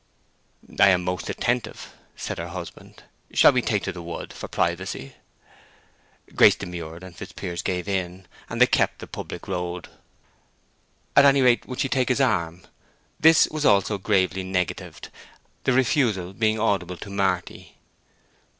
"I 0.79 0.89
am 0.89 1.03
most 1.03 1.29
attentive," 1.29 1.93
said 2.15 2.39
her 2.39 2.47
husband. 2.47 3.03
"Shall 3.33 3.51
we 3.51 3.61
take 3.61 3.83
to 3.83 3.91
the 3.91 4.01
wood 4.01 4.33
for 4.33 4.47
privacy?" 4.47 5.13
Grace 6.33 6.55
demurred, 6.55 7.03
and 7.03 7.15
Fitzpiers 7.15 7.61
gave 7.61 7.87
in, 7.87 8.27
and 8.49 8.59
they 8.59 8.65
kept 8.65 8.97
the 8.97 9.05
public 9.05 9.47
road. 9.47 9.89
At 11.15 11.25
any 11.25 11.43
rate 11.43 11.65
she 11.65 11.67
would 11.69 11.79
take 11.81 12.09
his 12.09 12.19
arm? 12.19 12.63
This 13.19 13.45
also 13.45 13.93
was 13.97 14.01
gravely 14.01 14.41
negatived, 14.41 15.11
the 15.65 15.73
refusal 15.73 16.33
being 16.33 16.59
audible 16.59 16.97
to 16.97 17.11
Marty. 17.11 17.77